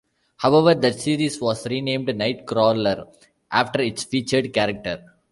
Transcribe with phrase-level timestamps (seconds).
[0.37, 3.05] However, that series was renamed "Nightcrawler"
[3.51, 5.03] after its featured character.